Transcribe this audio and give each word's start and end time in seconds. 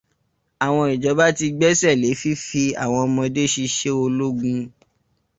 Àwọn 0.65 0.87
ìjọba 0.93 1.25
ti 1.37 1.45
gbẹ́sẹ̀ 1.57 1.93
lé 2.01 2.09
fífi 2.21 2.63
àwọn 2.83 3.01
ọmọde 3.07 3.41
ṣiṣẹ́ 3.53 3.95
ológun. 4.05 4.61